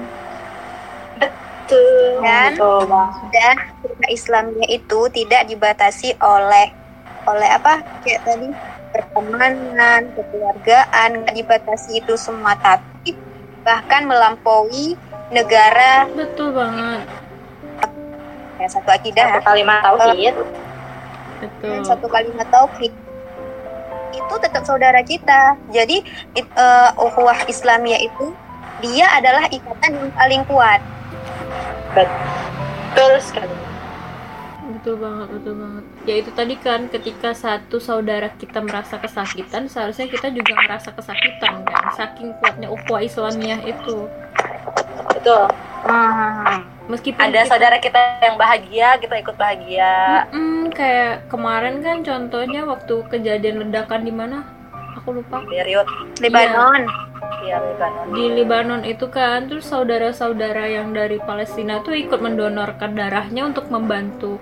[1.17, 2.23] Betul.
[2.23, 3.11] Dan Betul bang.
[3.35, 3.57] dan
[4.07, 6.71] Islamnya itu tidak dibatasi oleh
[7.27, 8.49] oleh apa kayak tadi
[8.95, 13.19] pertemanan, kekeluargaan, nggak dibatasi itu semua tapi
[13.67, 14.95] bahkan melampaui
[15.35, 17.03] negara betul banget
[18.57, 20.35] ya satu akidah Satu kalimat tauhid.
[21.37, 22.93] betul dan satu kalimat tauhid
[24.11, 25.61] itu tetap saudara kita.
[25.69, 26.01] Jadi
[26.33, 28.33] it, eh, ukhuwah Islamiyah itu
[28.81, 30.81] dia adalah ikatan yang paling kuat.
[31.93, 33.57] Betul sekali.
[34.67, 40.07] betul banget betul banget ya itu tadi kan ketika satu saudara kita merasa kesakitan seharusnya
[40.07, 44.11] kita juga merasa kesakitan kan saking kuatnya ukhuwah Islamiyah itu
[45.07, 45.47] Betul.
[45.87, 46.67] Hmm.
[46.87, 50.27] Meskipun Ada kita- saudara kita yang bahagia, kita ikut bahagia.
[50.27, 54.47] Mm-mm, kayak kemarin kan contohnya waktu kejadian ledakan di mana
[54.95, 55.87] aku lupa Period.
[56.19, 56.83] Lebanon.
[57.39, 58.05] Iya, Lebanon.
[58.09, 64.39] di Lebanon itu kan terus saudara-saudara yang dari Palestina tuh ikut mendonorkan darahnya untuk membantu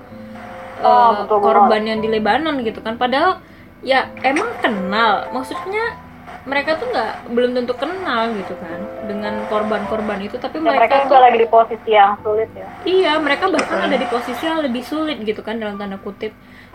[0.76, 1.44] Oh, uh, betul banget.
[1.46, 3.40] korban yang di Lebanon gitu kan padahal
[3.80, 5.96] ya emang kenal maksudnya
[6.44, 10.94] mereka tuh nggak belum tentu kenal gitu kan dengan korban-korban itu tapi Ya, mereka, mereka
[10.94, 12.68] tuh juga lagi di posisi yang sulit ya.
[12.84, 16.32] Iya, mereka bahkan ada di posisi yang lebih sulit gitu kan dalam tanda kutip.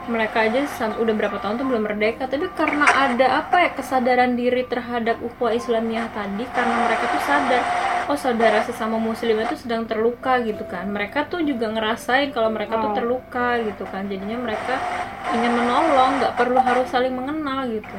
[0.07, 0.63] Mereka aja
[0.95, 5.51] udah berapa tahun tuh belum merdeka, tapi karena ada apa ya kesadaran diri terhadap ukhuwah
[5.51, 7.61] Islamiyah tadi, karena mereka tuh sadar,
[8.07, 10.87] oh saudara sesama muslim itu sedang terluka gitu kan.
[10.87, 12.97] Mereka tuh juga ngerasain kalau mereka tuh Hmm.
[12.97, 14.07] terluka gitu kan.
[14.07, 14.79] Jadinya mereka
[15.35, 17.95] ingin menolong, nggak perlu harus saling mengenal gitu.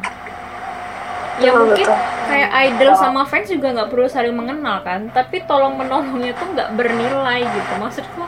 [1.40, 1.98] Ya Betul, mungkin betul.
[2.28, 6.76] kayak idol sama fans juga nggak perlu saling mengenal kan tapi tolong menolongnya tuh nggak
[6.76, 8.22] bernilai gitu maksudku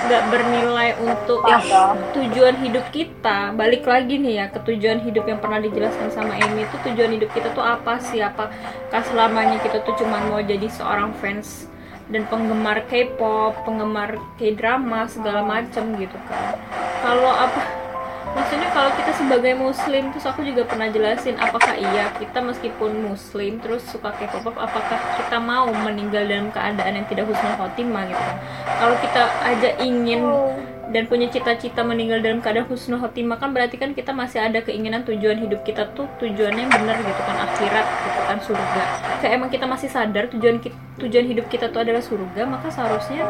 [0.00, 1.56] nggak bernilai untuk Ya.
[2.12, 6.68] tujuan hidup kita balik lagi nih ya ke tujuan hidup yang pernah dijelaskan sama Amy
[6.68, 8.52] itu tujuan hidup kita tuh apa sih apakah
[9.08, 11.64] selamanya kita tuh cuma mau jadi seorang fans
[12.10, 16.58] dan penggemar K-pop, penggemar K-drama segala macam gitu kan.
[17.00, 17.60] Kalau apa
[18.30, 23.58] maksudnya kalau kita sebagai muslim terus aku juga pernah jelasin apakah iya kita meskipun muslim
[23.58, 28.36] terus suka K-pop apakah kita mau meninggal dalam keadaan yang tidak husnul khotimah gitu kan?
[28.78, 30.22] Kalau kita aja ingin
[30.90, 35.06] dan punya cita-cita meninggal dalam keadaan husnul khotimah kan berarti kan kita masih ada keinginan
[35.06, 38.82] tujuan hidup kita tuh tujuannya yang benar gitu kan akhirat gitu kan surga
[39.22, 40.58] kayak emang kita masih sadar tujuan
[40.98, 43.22] tujuan hidup kita tuh adalah surga maka seharusnya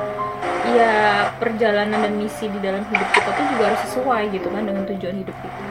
[0.73, 0.93] ya
[1.37, 5.15] perjalanan dan misi di dalam hidup kita tuh juga harus sesuai gitu kan dengan tujuan
[5.21, 5.63] hidup kita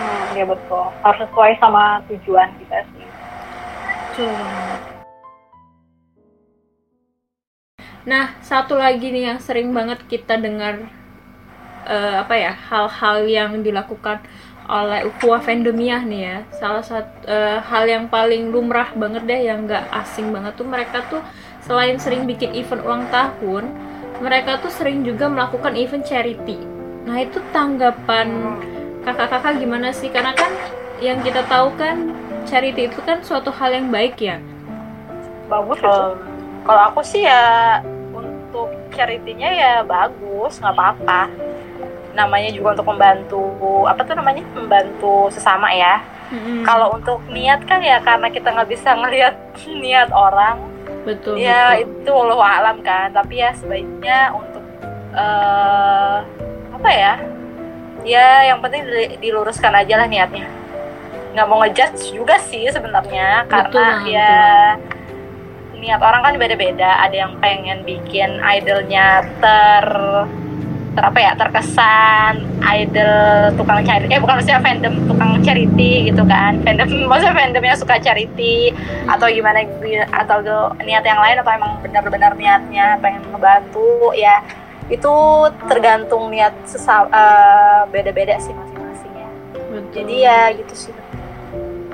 [0.00, 0.88] Hmm, ya betul.
[1.04, 3.04] Harus sesuai sama tujuan kita sih.
[4.16, 4.99] Betul
[8.08, 10.88] Nah, satu lagi nih yang sering banget kita dengar
[11.84, 14.24] eh, apa ya hal-hal yang dilakukan
[14.70, 16.36] oleh ukhuwah fandomiah nih ya.
[16.56, 21.04] Salah satu eh, hal yang paling lumrah banget deh yang nggak asing banget tuh mereka
[21.12, 21.20] tuh
[21.60, 23.68] selain sering bikin event ulang tahun,
[24.24, 26.56] mereka tuh sering juga melakukan event charity.
[27.04, 28.56] Nah, itu tanggapan
[29.04, 30.08] kakak-kakak gimana sih?
[30.08, 30.52] Karena kan
[31.04, 32.16] yang kita tahu kan
[32.48, 34.40] charity itu kan suatu hal yang baik ya.
[35.52, 36.29] Bagus itu.
[36.60, 37.78] Kalau aku sih ya
[38.10, 41.22] untuk charity-nya ya bagus, nggak apa-apa.
[42.10, 43.42] namanya juga untuk membantu
[43.86, 46.02] apa tuh namanya membantu sesama ya
[46.34, 46.66] Mm-mm.
[46.66, 49.38] kalau untuk niat kan ya karena kita nggak bisa ngelihat
[49.70, 50.58] niat orang
[51.06, 52.02] betul ya betul.
[52.02, 54.58] itu Allah alam kan tapi ya sebaiknya untuk
[55.14, 56.16] eh
[56.74, 57.14] apa ya
[58.02, 60.50] ya yang penting di- diluruskan aja lah niatnya
[61.30, 64.34] nggak mau ngejudge juga sih sebenarnya karena banget, ya
[65.80, 67.00] niat orang kan beda-beda.
[67.08, 69.84] Ada yang pengen bikin idolnya ter
[70.90, 74.10] ter apa ya terkesan idol tukang charity.
[74.10, 76.60] Eh bukan maksudnya fandom tukang charity gitu kan.
[76.62, 78.74] Fandom maksudnya fandom yang suka charity
[79.06, 80.38] atau gimana gitu, atau
[80.82, 84.42] niat yang lain atau emang benar-benar niatnya pengen ngebantu ya.
[84.90, 89.30] Itu tergantung niat sesa eh, beda-beda sih masing-masing ya.
[89.70, 89.90] Betul.
[89.94, 90.94] jadi ya gitu sih.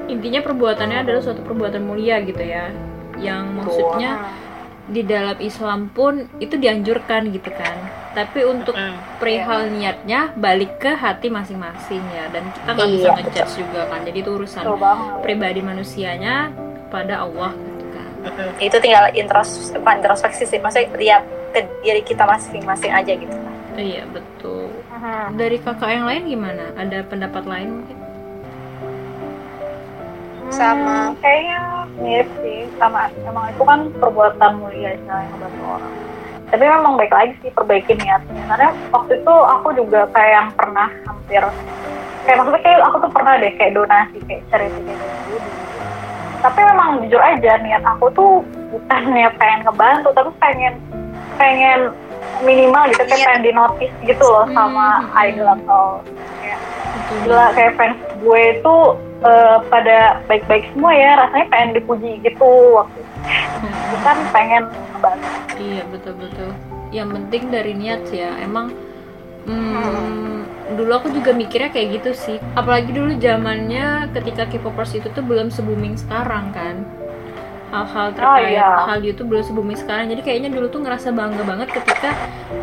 [0.06, 2.70] Intinya perbuatannya adalah suatu perbuatan mulia gitu ya
[3.18, 4.28] yang maksudnya
[4.86, 7.74] di dalam Islam pun itu dianjurkan gitu kan.
[8.14, 8.96] Tapi untuk Mm.
[9.18, 12.30] perihal niatnya balik ke hati masing-masing ya.
[12.30, 14.00] Dan kita nggak bisa Iya, ngejudge juga kan.
[14.06, 14.64] Jadi itu urusan
[15.20, 16.54] pribadi manusianya
[16.88, 18.08] pada Allah gitu kan.
[18.62, 23.52] Itu tinggal intros bukan introspeksi sih maksudnya lihat ke diri kita masing-masing aja gitu kan.
[23.74, 24.70] Iya betul.
[24.96, 25.36] Mhm.
[25.36, 26.72] dari kakak yang lain gimana?
[26.72, 27.96] Ada pendapat lain mungkin
[30.50, 31.12] Sama.
[31.20, 31.58] Kayaknya
[31.96, 35.94] mirip sih sama emang itu kan perbuatan mulia istilahnya ngebantu orang
[36.46, 40.88] tapi memang baik lagi sih perbaiki niatnya karena waktu itu aku juga kayak yang pernah
[41.08, 41.42] hampir
[42.22, 45.48] kayak maksudnya kayak aku tuh pernah deh kayak donasi kayak charity kayak gitu
[46.44, 48.32] tapi memang jujur aja niat aku tuh
[48.70, 50.74] bukan niat pengen ngebantu tapi pengen
[51.34, 51.80] pengen
[52.44, 55.24] minimal gitu kayak pengen di notice gitu loh sama Hmm.
[55.26, 55.84] idol atau
[56.38, 56.60] kayak
[57.24, 58.76] gila kayak fans gue itu
[59.24, 63.14] eh, pada baik-baik semua ya rasanya pengen dipuji gitu waktu itu.
[63.96, 66.50] bukan pengen ngebantu Iya betul betul.
[66.92, 68.30] Yang penting dari niat ya.
[68.44, 68.76] Emang
[69.48, 70.44] hmm,
[70.76, 72.38] dulu aku juga mikirnya kayak gitu sih.
[72.54, 76.84] Apalagi dulu zamannya ketika K-popers itu tuh belum se booming sekarang kan.
[77.66, 78.70] Hal-hal terkait iya.
[78.78, 80.06] hal itu belum se booming sekarang.
[80.06, 82.10] Jadi kayaknya dulu tuh ngerasa bangga banget ketika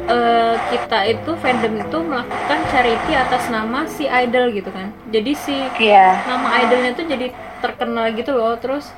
[0.07, 4.89] eh, kita itu fandom itu melakukan charity atas nama si idol gitu kan.
[5.09, 8.55] Jadi si iya nama idolnya tuh jadi terkenal gitu loh.
[8.55, 8.89] Terus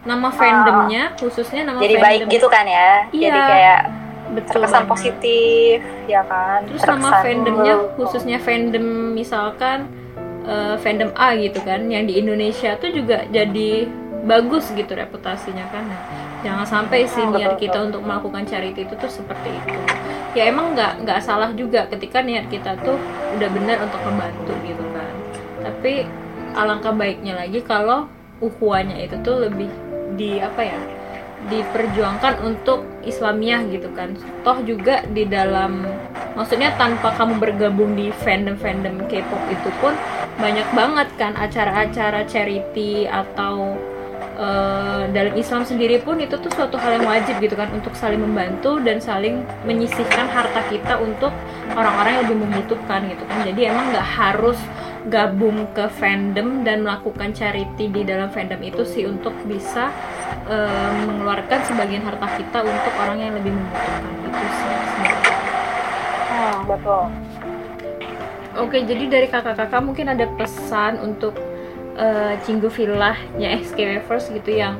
[0.00, 3.28] nama fandomnya khususnya nama jadi fandom baik gitu kan ya Iya.
[3.28, 3.80] jadi kayak
[4.28, 4.88] betul terkesan banget.
[4.88, 9.78] positif ya kan Terus nama Terkesan- fandomnya khususnya fandom misalkan
[10.44, 13.84] eh, fandom A gitu kan, yang di Indonesia tuh juga jadi
[14.28, 15.88] bagus gitu reputasinya kan.
[15.88, 16.00] Nah,
[16.44, 17.86] jangan sampai sih Hmm, niat kita betul.
[17.90, 19.78] untuk melakukan charity itu tuh seperti itu.
[20.36, 23.00] Ya emang nggak nggak salah juga ketika niat kita tuh
[23.34, 25.14] udah benar untuk membantu gitu kan.
[25.64, 26.04] Tapi
[26.52, 28.06] alangkah baiknya lagi kalau
[28.38, 29.72] ukhuwahnya itu tuh lebih
[30.14, 30.78] di apa ya?
[31.46, 34.10] diperjuangkan untuk Islamiah gitu kan
[34.42, 35.86] toh juga di dalam
[36.34, 39.94] maksudnya tanpa kamu bergabung di fandom-fandom K-pop itu pun
[40.42, 43.78] banyak banget kan acara-acara charity atau
[44.38, 48.22] eh, dalam Islam sendiri pun itu tuh suatu hal yang wajib gitu kan untuk saling
[48.22, 51.34] membantu dan saling menyisihkan harta kita untuk
[51.74, 54.58] orang-orang yang lebih membutuhkan gitu kan jadi emang nggak harus
[55.08, 59.90] gabung ke fandom dan melakukan charity di dalam fandom itu sih untuk bisa
[60.46, 65.34] eh, mengeluarkan sebagian harta kita untuk orang yang lebih membutuhkan itu sih sebenarnya.
[66.30, 67.04] hmm, betul
[68.58, 71.38] Oke, jadi dari kakak-kakak mungkin ada pesan untuk
[71.98, 74.78] eh, Cinggu Villahnya SK Wavers gitu yang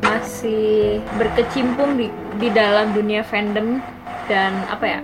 [0.00, 3.78] masih berkecimpung di, di dalam dunia fandom
[4.26, 5.00] dan apa ya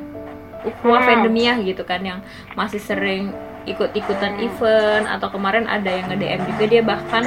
[0.62, 1.08] ukhuwah Hmm.
[1.26, 2.18] fandomnya gitu kan yang
[2.54, 3.30] masih sering
[3.64, 7.24] ikut-ikutan event atau kemarin ada yang nge-DM juga dia bahkan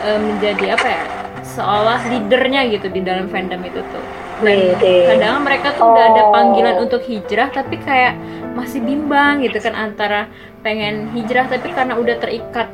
[0.00, 1.02] eh, menjadi apa ya
[1.40, 4.04] seolah leadernya gitu di dalam fandom itu tuh
[4.38, 6.30] dan kadang mereka tuh udah ada Oh.
[6.30, 8.14] panggilan untuk hijrah tapi kayak
[8.54, 10.30] masih bimbang gitu kan antara
[10.62, 12.70] pengen hijrah tapi karena udah terikat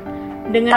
[0.49, 0.71] dengan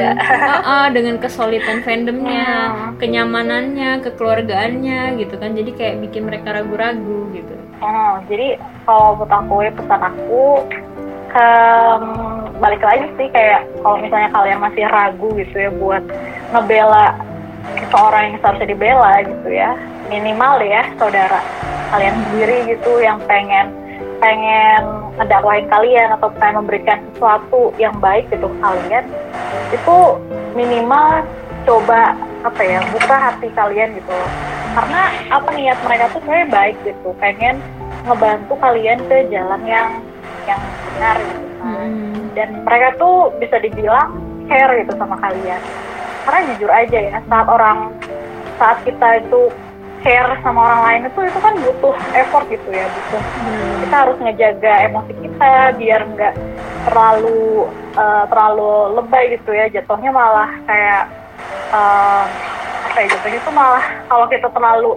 [0.00, 0.12] ya.
[0.22, 2.96] Ah, ah, dengan kesolidan fandomnya Hmm.
[2.96, 9.54] kenyamanannya kekeluargaannya gitu kan jadi kayak bikin mereka ragu-ragu gitu Hmm, jadi kalau menurut aku
[9.60, 10.44] ya pesan aku
[11.28, 11.48] ke
[12.62, 16.04] balik lagi sih kayak kalau misalnya kalian masih ragu gitu ya buat
[16.54, 17.18] ngebela
[17.90, 19.74] seorang yang seharusnya dibela gitu ya
[20.06, 21.42] minimal ya saudara
[21.90, 23.74] kalian sendiri gitu yang pengen
[24.22, 29.04] pengen ngedakwain kalian atau pengen memberikan sesuatu yang baik gitu ke kalian
[29.72, 29.98] itu
[30.56, 31.24] minimal
[31.68, 34.10] coba apa ya buka hati kalian gitu.
[34.10, 34.30] Loh.
[34.72, 37.60] karena apa niat mereka tuh sebenarnya baik gitu pengen
[38.08, 39.88] ngebantu kalian ke jalan yang
[40.48, 41.90] yang benar gitu kan.
[42.32, 44.16] Dan mereka tuh bisa dibilang
[44.48, 45.60] care gitu sama kalian.
[46.24, 47.92] Karena jujur aja ya saat orang
[48.56, 49.52] saat kita itu
[50.02, 53.22] care sama orang lain itu itu kan butuh effort gitu ya butuh
[53.82, 56.34] kita harus ngejaga emosi kita biar nggak
[56.86, 59.70] terlalu uh, terlalu lebay gitu ya.
[59.70, 61.02] Jatuhnya malah kayak
[61.70, 62.24] uh,
[62.90, 64.90] apa ya jatuhnya itu malah kalau kita terlalu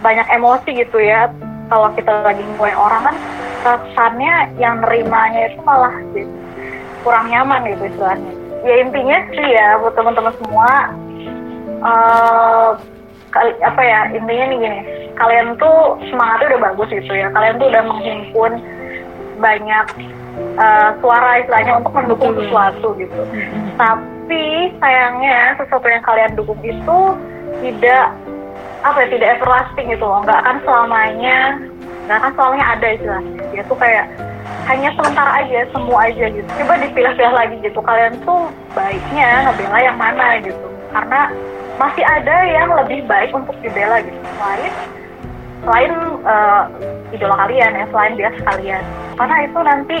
[0.00, 1.28] banyak emosi gitu ya
[1.68, 3.16] kalau kita lagi ngomongin orang kan
[3.60, 6.32] kesannya yang nerimanya itu malah gitu,
[7.04, 8.32] kurang nyaman gitu istilahnya.
[8.64, 10.70] Ya intinya sih ya buat teman-teman semua
[11.84, 12.70] uh,
[13.30, 14.80] kali apa ya intinya nih gini
[15.20, 17.28] kalian tuh semangatnya udah bagus gitu ya.
[17.28, 18.52] Kalian tuh udah menghimpun
[19.40, 19.86] banyak
[20.56, 23.20] uh, suara istilahnya untuk mendukung sesuatu gitu.
[23.76, 26.98] Tapi sayangnya sesuatu yang kalian dukung itu
[27.60, 28.16] tidak
[28.80, 30.24] apa ya tidak everlasting gitu loh.
[30.24, 31.38] Nggak akan selamanya
[32.08, 33.32] nggak akan selamanya ada istilahnya.
[33.52, 34.06] Dia tuh kayak
[34.68, 36.48] hanya sementara aja semua aja gitu.
[36.64, 37.80] Coba dipilah-pilah lagi gitu.
[37.84, 40.66] Kalian tuh baiknya ngebela yang mana gitu.
[40.90, 41.28] Karena
[41.80, 44.20] masih ada yang lebih baik untuk dibela gitu.
[44.36, 44.72] Selain
[45.64, 45.92] selain
[46.28, 46.68] uh,
[47.08, 48.84] idola kalian ya selain dia sekalian.
[49.16, 49.98] Karena itu nanti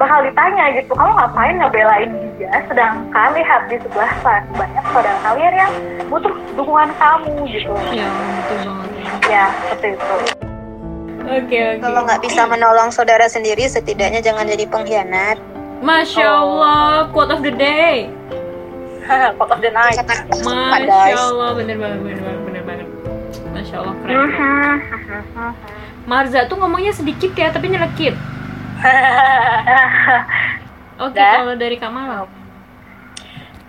[0.00, 2.52] bakal ditanya gitu kamu ngapain ngebelain dia?
[2.72, 5.72] Sedangkan lihat di sebelah sana banyak saudara kalian yang
[6.08, 7.72] butuh dukungan kamu gitu.
[7.92, 8.88] Ya betul banget.
[9.28, 10.16] Ya seperti itu.
[11.30, 11.84] Oke oke.
[11.84, 15.36] Kalau nggak bisa menolong saudara sendiri, setidaknya jangan jadi pengkhianat.
[15.80, 18.12] masya allah quote of the day
[19.36, 19.98] Quote of the night.
[19.98, 22.88] masya allah bener banget bener banget bener banget
[23.50, 24.30] masya allah keren.
[26.08, 28.16] Marza tuh ngomongnya sedikit ya tapi nyelekit
[31.04, 31.44] oke Dah.
[31.44, 32.24] kalau dari Kamal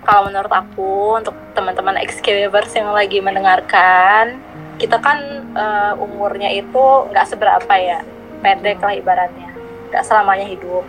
[0.01, 4.41] Kalau menurut aku untuk teman-teman XKWers yang lagi mendengarkan,
[4.81, 8.01] kita kan eh, umurnya itu nggak seberapa ya,
[8.41, 9.53] pendek lah ibaratnya,
[9.93, 10.81] nggak selamanya hidup.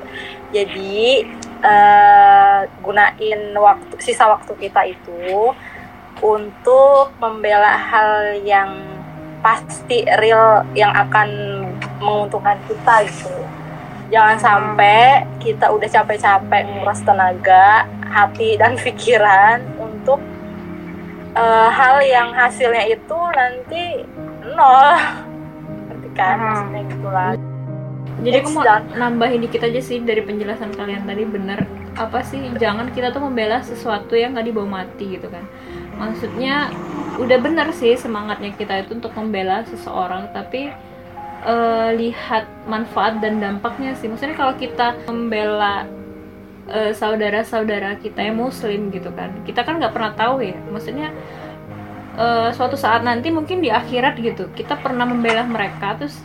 [0.56, 1.28] Jadi
[1.62, 5.54] eh, gunain waktu sisa waktu kita itu
[6.22, 8.78] untuk membela hal yang
[9.42, 11.28] pasti real yang akan
[11.98, 13.34] menguntungkan kita gitu.
[14.12, 20.22] Jangan sampai kita udah capek-capek nguras tenaga, hati dan pikiran untuk
[21.34, 24.06] eh, hal yang hasilnya itu nanti
[24.52, 24.94] nol.
[25.90, 26.36] Ngerti kan?
[26.38, 26.46] Hmm.
[26.46, 27.51] Maksudnya gitu lah.
[28.20, 28.92] Jadi aku mau done.
[29.00, 31.64] nambahin dikit aja sih dari penjelasan kalian tadi bener.
[31.96, 35.44] Apa sih jangan kita tuh membela sesuatu yang nggak dibawa mati gitu kan.
[35.96, 36.68] Maksudnya
[37.16, 40.68] udah bener sih semangatnya kita itu untuk membela seseorang tapi
[41.44, 44.12] eh, lihat manfaat dan dampaknya sih.
[44.12, 45.88] Maksudnya kalau kita membela
[46.68, 50.56] eh, saudara-saudara kita yang muslim gitu kan kita kan nggak pernah tahu ya.
[50.70, 51.10] Maksudnya
[52.16, 56.16] eh, suatu saat nanti mungkin di akhirat gitu kita pernah membela mereka terus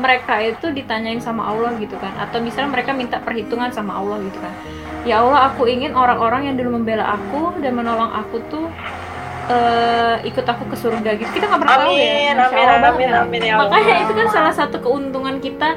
[0.00, 2.16] mereka itu ditanyain sama Allah gitu kan.
[2.16, 4.54] Atau misalnya mereka minta perhitungan sama Allah gitu kan.
[5.04, 8.66] Ya Allah aku ingin orang-orang yang dulu membela aku dan menolong aku tuh
[9.48, 11.30] eh, ikut aku ke surga gitu.
[11.36, 12.04] Kita nggak pernah tahu ya.
[12.04, 13.24] Amin, Masya amin, Allah amin, banget kan.
[13.24, 15.68] amin, ya makanya itu kan salah satu keuntungan kita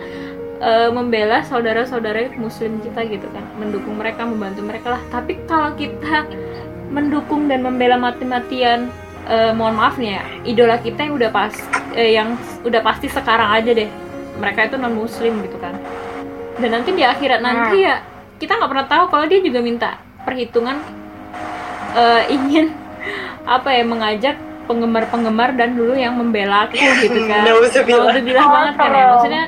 [0.60, 3.44] eh, membela saudara-saudara muslim kita gitu kan.
[3.60, 5.02] Mendukung mereka membantu mereka lah.
[5.12, 6.28] Tapi kalau kita
[6.92, 8.92] mendukung dan membela mati-matian
[9.28, 11.54] eh, mohon maaf nih ya idola kita yang udah pas
[11.96, 13.90] eh, yang udah pasti sekarang aja deh
[14.38, 15.78] mereka itu non muslim gitu kan.
[16.58, 18.02] Dan nanti di akhirat nanti ya
[18.38, 20.82] kita nggak pernah tahu kalau dia juga minta perhitungan
[21.93, 22.74] eh, ingin
[23.56, 27.43] apa ya mengajak penggemar-penggemar dan dulu yang membela aku gitu kan.
[27.48, 28.15] Nauzubillah.
[28.15, 29.06] Nauzubillah banget kan ya.
[29.12, 29.43] Maksudnya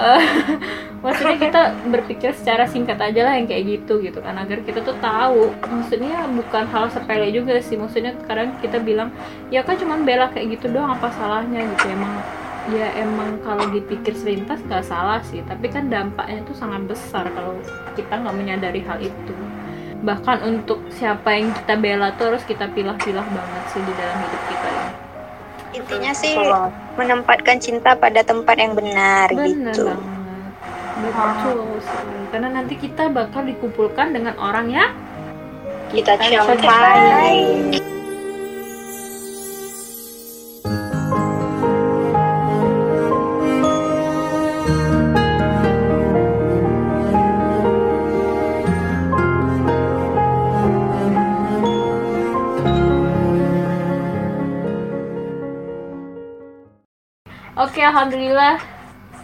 [0.00, 0.22] eh,
[1.04, 4.36] maksudnya kita berpikir secara singkat aja lah yang kayak gitu gitu kan.
[4.40, 5.52] Agar kita tuh tahu.
[5.68, 7.76] Maksudnya bukan hal sepele juga sih.
[7.76, 9.12] Maksudnya kadang kita bilang
[9.52, 11.64] ya kan cuman bela kayak gitu doang apa salahnya?
[11.76, 12.12] Gitu emang
[12.68, 17.56] ya emang kalau dipikir selintas gak salah sih tapi kan dampaknya tuh sangat besar kalau
[17.96, 19.34] kita nggak menyadari hal itu
[20.04, 24.42] bahkan untuk siapa yang kita bela tuh harus kita pilah-pilah banget sih di dalam hidup
[24.48, 24.86] kita ya
[25.70, 26.34] Intinya sih
[26.98, 29.86] menempatkan cinta pada tempat yang benar, benar gitu.
[29.86, 30.52] banget
[31.00, 34.90] betul sekali karena nanti kita bakal dikumpulkan dengan orang yang
[35.90, 36.54] Kita cintai.
[36.54, 37.89] cintai.
[57.90, 58.62] Alhamdulillah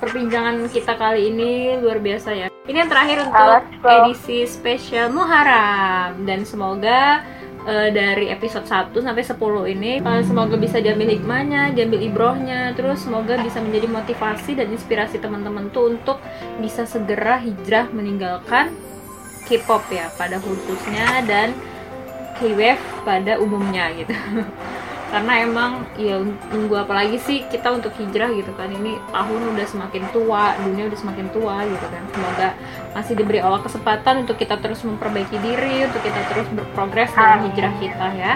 [0.02, 2.46] perbincangan kita kali ini luar biasa ya.
[2.66, 7.22] Ini yang terakhir untuk edisi spesial Muharram dan semoga
[7.62, 9.38] eh, dari episode 1 sampai 10
[9.78, 15.22] ini eh, semoga bisa diambil hikmahnya, diambil ibrohnya, terus semoga bisa menjadi motivasi dan inspirasi
[15.22, 16.18] teman-teman tuh untuk
[16.58, 18.74] bisa segera hijrah meninggalkan
[19.46, 21.54] K-pop ya pada khususnya dan
[22.42, 24.10] K-wave pada umumnya gitu.
[25.06, 26.18] karena emang ya
[26.50, 30.90] nunggu apa lagi sih kita untuk hijrah gitu kan ini tahun udah semakin tua dunia
[30.90, 32.48] udah semakin tua gitu kan semoga
[32.90, 37.74] masih diberi Allah kesempatan untuk kita terus memperbaiki diri untuk kita terus berprogres dalam hijrah
[37.78, 38.34] kita ya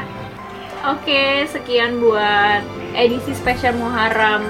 [0.80, 2.64] Oke, sekian buat
[2.96, 4.40] edisi spesial Muharram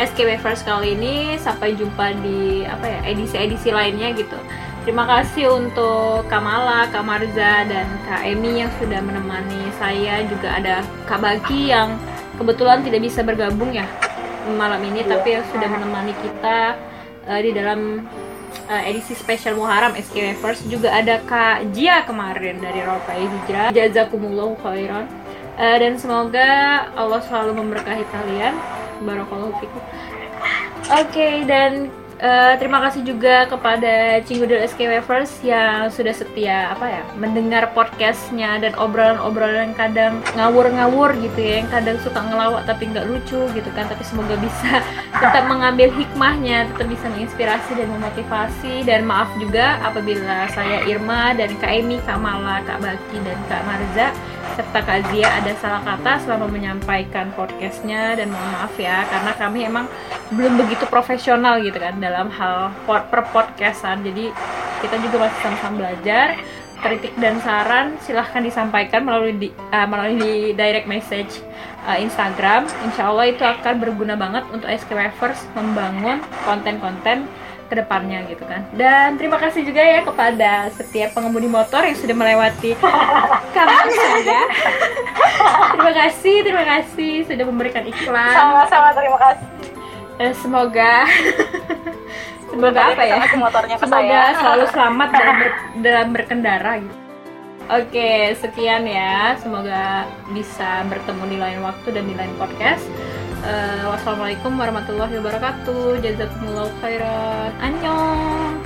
[0.00, 1.36] SKB First kali ini.
[1.36, 4.40] Sampai jumpa di apa ya edisi-edisi lainnya gitu.
[4.82, 10.26] Terima kasih untuk Kamala, Kak Marza, dan Kak Emi yang sudah menemani saya.
[10.26, 11.94] Juga ada Kak Baki yang
[12.34, 13.86] kebetulan tidak bisa bergabung ya
[14.58, 16.74] malam ini, tapi yang sudah menemani kita
[17.30, 18.02] uh, di dalam
[18.66, 20.66] uh, edisi spesial Muharram SKB First.
[20.66, 23.70] Juga ada Kak Jia kemarin dari Ropai Hijrah.
[23.70, 25.06] Jazakumullah khairan.
[25.62, 26.50] Uh, dan semoga
[26.98, 28.58] Allah selalu memberkahi kalian.
[29.06, 29.78] Barakallahu fikum.
[30.90, 36.86] Oke, okay, dan uh, terima kasih juga kepada Cinggudel SK Wavers yang sudah setia apa
[36.88, 43.10] ya mendengar podcastnya dan obrolan-obrolan kadang ngawur-ngawur gitu ya yang kadang suka ngelawak tapi nggak
[43.10, 43.90] lucu gitu kan.
[43.90, 44.80] Tapi semoga bisa
[45.22, 48.74] tetap mengambil hikmahnya tetap bisa menginspirasi dan memotivasi.
[48.86, 53.62] Dan maaf juga apabila saya Irma dan Kak Emi, Kak Mala, Kak Baki dan Kak
[53.66, 54.14] Marza
[54.52, 58.14] serta Kak Zia ada salah kata selama menyampaikan podcastnya.
[58.14, 59.86] Dan mohon maaf ya karena kami emang
[60.32, 64.00] belum begitu profesional gitu kan dalam hal per podcastan.
[64.00, 64.32] Jadi
[64.80, 66.40] kita juga masih sama-sama belajar
[66.82, 71.38] kritik dan saran silahkan disampaikan melalui di, uh, melalui di direct message
[71.86, 72.66] uh, Instagram.
[72.82, 77.30] Insya Allah itu akan berguna banget untuk SK Wavers membangun konten-konten
[77.70, 78.66] ke depannya gitu kan.
[78.76, 82.76] Dan terima kasih juga ya kepada setiap pengemudi motor yang sudah melewati
[83.56, 84.42] kampus saya.
[85.72, 88.34] Terima kasih terima kasih sudah memberikan iklan.
[88.36, 89.61] Sama-sama terima kasih
[90.22, 90.92] dan semoga
[92.46, 94.38] semoga apa ya motornya ke semoga saya.
[94.38, 95.50] selalu selamat dalam, ber,
[95.82, 97.02] dalam berkendara gitu
[97.70, 99.38] Oke, sekian ya.
[99.38, 100.04] Semoga
[100.34, 102.84] bisa bertemu di lain waktu dan di lain podcast.
[103.40, 106.02] Uh, wassalamualaikum warahmatullahi wabarakatuh.
[106.04, 107.50] Jazakumullah khairan.
[107.62, 108.60] Annyeong.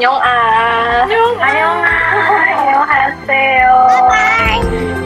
[0.00, 1.02] Nyong ah.
[1.04, 1.36] Annyeong.
[1.44, 1.70] Ayo,
[2.56, 3.76] ayo, haseo.
[4.06, 5.01] Bye.